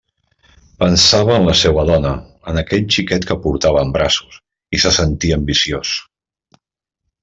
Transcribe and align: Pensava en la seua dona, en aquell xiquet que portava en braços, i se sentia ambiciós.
Pensava 0.83 1.35
en 1.41 1.45
la 1.49 1.55
seua 1.59 1.83
dona, 1.91 2.15
en 2.53 2.59
aquell 2.63 2.89
xiquet 2.97 3.29
que 3.33 3.39
portava 3.45 3.87
en 3.87 3.95
braços, 4.01 4.43
i 4.79 4.83
se 4.87 4.97
sentia 5.01 5.41
ambiciós. 5.43 5.97